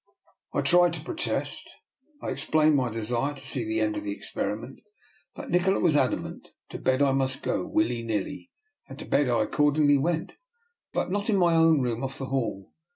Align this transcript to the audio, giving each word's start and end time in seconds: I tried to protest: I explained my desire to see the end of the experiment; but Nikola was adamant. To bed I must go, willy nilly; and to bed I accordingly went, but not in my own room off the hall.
I 0.51 0.61
tried 0.61 0.93
to 0.93 1.01
protest: 1.03 1.69
I 2.23 2.29
explained 2.29 2.75
my 2.75 2.89
desire 2.89 3.35
to 3.35 3.45
see 3.47 3.63
the 3.63 3.79
end 3.81 3.97
of 3.97 4.03
the 4.03 4.13
experiment; 4.15 4.79
but 5.35 5.51
Nikola 5.51 5.79
was 5.79 5.95
adamant. 5.95 6.49
To 6.69 6.79
bed 6.79 7.03
I 7.03 7.11
must 7.11 7.43
go, 7.43 7.67
willy 7.67 8.01
nilly; 8.01 8.49
and 8.89 8.97
to 8.97 9.05
bed 9.05 9.29
I 9.29 9.43
accordingly 9.43 9.99
went, 9.99 10.33
but 10.91 11.11
not 11.11 11.29
in 11.29 11.37
my 11.37 11.53
own 11.53 11.81
room 11.81 12.03
off 12.03 12.17
the 12.17 12.25
hall. 12.29 12.71